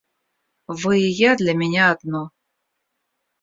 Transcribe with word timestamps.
Вы 0.79 0.97
и 1.01 1.09
я 1.19 1.35
для 1.35 1.53
меня 1.53 1.91
одно. 1.91 2.31